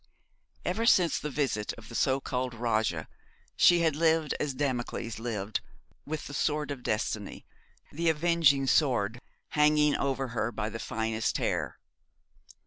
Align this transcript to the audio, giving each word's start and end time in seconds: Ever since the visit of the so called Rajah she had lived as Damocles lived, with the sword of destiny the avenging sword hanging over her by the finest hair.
Ever 0.65 0.87
since 0.87 1.19
the 1.19 1.29
visit 1.29 1.73
of 1.73 1.87
the 1.87 1.93
so 1.93 2.19
called 2.19 2.55
Rajah 2.55 3.07
she 3.55 3.81
had 3.81 3.95
lived 3.95 4.33
as 4.39 4.55
Damocles 4.55 5.19
lived, 5.19 5.61
with 6.07 6.25
the 6.25 6.33
sword 6.33 6.71
of 6.71 6.81
destiny 6.81 7.45
the 7.91 8.09
avenging 8.09 8.65
sword 8.65 9.21
hanging 9.49 9.95
over 9.95 10.29
her 10.29 10.51
by 10.51 10.69
the 10.71 10.79
finest 10.79 11.37
hair. 11.37 11.77